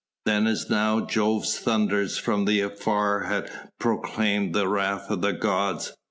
Then 0.25 0.47
as 0.47 0.67
now 0.67 1.01
Jove's 1.05 1.59
thunders 1.59 2.17
from 2.17 2.47
afar 2.47 3.19
had 3.25 3.51
proclaimed 3.79 4.55
the 4.55 4.67
wrath 4.67 5.11
of 5.11 5.21
the 5.21 5.31
gods. 5.33 5.95